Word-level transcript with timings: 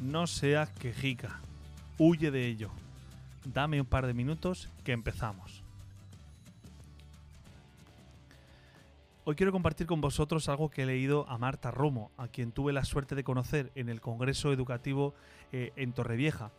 no 0.00 0.26
seas 0.26 0.70
quejica. 0.70 1.40
Huye 1.98 2.30
de 2.30 2.46
ello. 2.46 2.70
Dame 3.44 3.80
un 3.80 3.86
par 3.86 4.06
de 4.06 4.14
minutos 4.14 4.68
que 4.84 4.92
empezamos. 4.92 5.62
Hoy 9.24 9.34
quiero 9.34 9.50
compartir 9.50 9.86
con 9.88 10.00
vosotros 10.00 10.48
algo 10.48 10.70
que 10.70 10.82
he 10.82 10.86
leído 10.86 11.28
a 11.28 11.36
Marta 11.36 11.72
Romo, 11.72 12.12
a 12.16 12.28
quien 12.28 12.52
tuve 12.52 12.72
la 12.72 12.84
suerte 12.84 13.16
de 13.16 13.24
conocer 13.24 13.72
en 13.74 13.88
el 13.88 14.00
Congreso 14.00 14.52
Educativo 14.52 15.14
eh, 15.50 15.72
en 15.74 15.92
Torrevieja. 15.92 16.52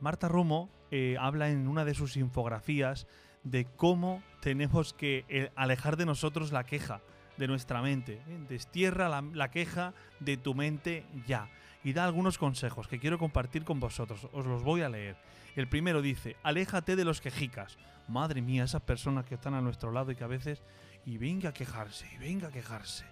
Marta 0.00 0.28
Romo 0.28 0.68
eh, 0.90 1.16
habla 1.18 1.48
en 1.48 1.66
una 1.66 1.84
de 1.84 1.94
sus 1.94 2.16
infografías 2.18 3.06
de 3.42 3.64
cómo 3.64 4.22
tenemos 4.40 4.92
que 4.92 5.24
eh, 5.28 5.50
alejar 5.56 5.96
de 5.96 6.04
nosotros 6.04 6.52
la 6.52 6.64
queja 6.64 7.00
de 7.38 7.48
nuestra 7.48 7.80
mente. 7.80 8.20
Destierra 8.48 9.08
la, 9.08 9.22
la, 9.22 9.50
queja 9.50 9.94
de 10.20 10.36
tu 10.36 10.54
mente 10.54 11.06
ya. 11.26 11.48
Y 11.82 11.92
da 11.92 12.04
algunos 12.04 12.38
consejos 12.38 12.88
que 12.88 12.98
quiero 12.98 13.18
compartir 13.18 13.64
con 13.64 13.80
vosotros. 13.80 14.28
Os 14.32 14.46
los 14.46 14.62
voy 14.62 14.82
a 14.82 14.88
leer. 14.88 15.16
El 15.56 15.68
primero 15.68 16.02
dice, 16.02 16.36
aléjate 16.42 16.96
de 16.96 17.04
los 17.04 17.20
quejicas. 17.20 17.78
Madre 18.08 18.42
mía, 18.42 18.64
esas 18.64 18.82
personas 18.82 19.24
que 19.24 19.34
están 19.34 19.54
a 19.54 19.60
nuestro 19.60 19.90
lado 19.90 20.12
y 20.12 20.16
que 20.16 20.24
a 20.24 20.28
veces 20.28 20.62
y 21.06 21.18
venga 21.18 21.50
a 21.50 21.54
quejarse, 21.54 22.06
y 22.14 22.18
venga 22.18 22.48
a 22.48 22.52
quejarse. 22.52 23.04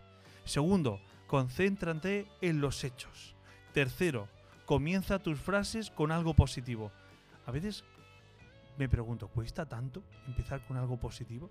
Segundo, 0.45 1.01
concéntrate 1.27 2.27
en 2.41 2.61
los 2.61 2.85
hechos. 2.85 3.35
Tercero, 3.73 4.29
comienza 4.67 5.19
tus 5.19 5.39
frases 5.39 5.91
con 5.91 6.13
algo 6.13 6.35
positivo. 6.35 6.93
A 7.47 7.51
veces 7.51 7.85
me 8.77 8.89
pregunto, 8.89 9.29
¿cuesta 9.29 9.67
tanto 9.67 10.03
empezar 10.27 10.65
con 10.67 10.77
algo 10.77 10.99
positivo? 10.99 11.51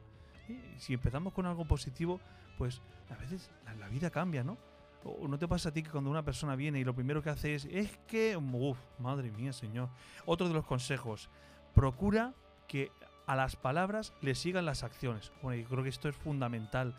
Si 0.77 0.93
empezamos 0.93 1.33
con 1.33 1.45
algo 1.45 1.65
positivo, 1.65 2.21
pues 2.57 2.81
a 3.09 3.15
veces 3.15 3.49
la 3.79 3.87
vida 3.89 4.09
cambia, 4.09 4.43
¿no? 4.43 4.57
¿O 5.03 5.27
no 5.27 5.37
te 5.37 5.47
pasa 5.47 5.69
a 5.69 5.71
ti 5.71 5.83
que 5.83 5.89
cuando 5.89 6.09
una 6.09 6.23
persona 6.23 6.55
viene 6.55 6.79
y 6.79 6.83
lo 6.83 6.93
primero 6.93 7.21
que 7.21 7.29
hace 7.29 7.55
es, 7.55 7.65
es 7.65 7.97
que, 8.07 8.35
uff, 8.35 8.77
madre 8.99 9.31
mía, 9.31 9.53
señor. 9.53 9.89
Otro 10.25 10.47
de 10.47 10.53
los 10.53 10.65
consejos, 10.65 11.29
procura 11.73 12.33
que 12.67 12.91
a 13.25 13.35
las 13.35 13.55
palabras 13.55 14.13
le 14.21 14.35
sigan 14.35 14.65
las 14.65 14.83
acciones. 14.83 15.31
Bueno, 15.41 15.61
yo 15.61 15.67
creo 15.67 15.83
que 15.83 15.89
esto 15.89 16.09
es 16.09 16.15
fundamental. 16.15 16.95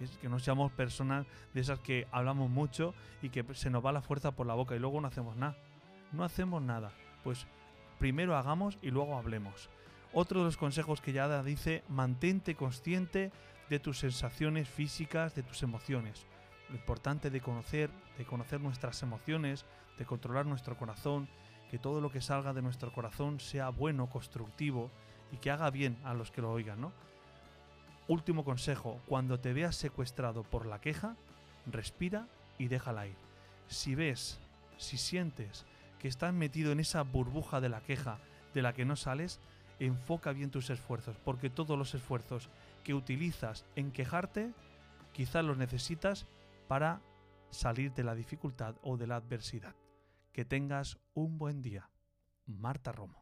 Es 0.00 0.16
que 0.18 0.28
no 0.28 0.38
seamos 0.38 0.72
personas 0.72 1.26
de 1.54 1.60
esas 1.60 1.78
que 1.80 2.08
hablamos 2.10 2.50
mucho 2.50 2.94
y 3.20 3.28
que 3.28 3.44
se 3.54 3.70
nos 3.70 3.84
va 3.84 3.92
la 3.92 4.02
fuerza 4.02 4.32
por 4.32 4.46
la 4.46 4.54
boca 4.54 4.74
y 4.74 4.78
luego 4.78 5.00
no 5.00 5.08
hacemos 5.08 5.36
nada. 5.36 5.56
No 6.12 6.24
hacemos 6.24 6.62
nada. 6.62 6.92
Pues 7.22 7.46
primero 7.98 8.36
hagamos 8.36 8.78
y 8.82 8.90
luego 8.90 9.16
hablemos. 9.16 9.70
Otro 10.12 10.40
de 10.40 10.46
los 10.46 10.56
consejos 10.56 11.00
que 11.00 11.12
ya 11.12 11.28
da 11.28 11.42
dice, 11.42 11.84
mantente 11.88 12.54
consciente 12.54 13.32
de 13.70 13.78
tus 13.78 13.98
sensaciones 13.98 14.68
físicas, 14.68 15.34
de 15.34 15.42
tus 15.42 15.62
emociones. 15.62 16.26
Lo 16.72 16.78
importante 16.78 17.28
de 17.28 17.42
conocer, 17.42 17.90
de 18.16 18.24
conocer 18.24 18.58
nuestras 18.58 19.02
emociones, 19.02 19.66
de 19.98 20.06
controlar 20.06 20.46
nuestro 20.46 20.74
corazón, 20.78 21.28
que 21.70 21.78
todo 21.78 22.00
lo 22.00 22.10
que 22.10 22.22
salga 22.22 22.54
de 22.54 22.62
nuestro 22.62 22.90
corazón 22.94 23.40
sea 23.40 23.68
bueno, 23.68 24.08
constructivo, 24.08 24.90
y 25.30 25.36
que 25.36 25.50
haga 25.50 25.68
bien 25.68 25.98
a 26.02 26.14
los 26.14 26.30
que 26.30 26.40
lo 26.40 26.50
oigan. 26.50 26.90
Último 28.08 28.42
consejo, 28.42 29.02
cuando 29.06 29.38
te 29.38 29.52
veas 29.52 29.76
secuestrado 29.76 30.44
por 30.44 30.64
la 30.64 30.80
queja, 30.80 31.14
respira 31.66 32.26
y 32.56 32.68
déjala 32.68 33.06
ir. 33.06 33.16
Si 33.66 33.94
ves, 33.94 34.40
si 34.78 34.96
sientes 34.96 35.66
que 35.98 36.08
estás 36.08 36.32
metido 36.32 36.72
en 36.72 36.80
esa 36.80 37.02
burbuja 37.02 37.60
de 37.60 37.68
la 37.68 37.82
queja 37.82 38.16
de 38.54 38.62
la 38.62 38.72
que 38.72 38.86
no 38.86 38.96
sales, 38.96 39.40
enfoca 39.78 40.32
bien 40.32 40.50
tus 40.50 40.70
esfuerzos, 40.70 41.18
porque 41.22 41.50
todos 41.50 41.76
los 41.76 41.94
esfuerzos 41.94 42.48
que 42.82 42.94
utilizas 42.94 43.66
en 43.76 43.92
quejarte, 43.92 44.54
quizás 45.12 45.44
los 45.44 45.58
necesitas 45.58 46.26
para 46.72 47.02
salir 47.50 47.92
de 47.92 48.02
la 48.02 48.14
dificultad 48.14 48.76
o 48.82 48.96
de 48.96 49.06
la 49.06 49.16
adversidad. 49.16 49.74
Que 50.32 50.46
tengas 50.46 50.98
un 51.12 51.36
buen 51.36 51.60
día. 51.60 51.90
Marta 52.46 52.92
Romo. 52.92 53.21